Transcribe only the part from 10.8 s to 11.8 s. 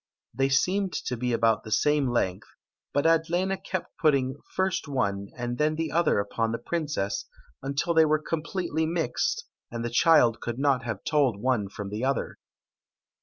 have told one